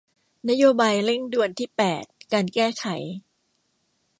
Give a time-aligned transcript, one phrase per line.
[0.49, 2.03] นโยบายเร่งด่วนที่แปด
[2.33, 2.85] การแก้ไข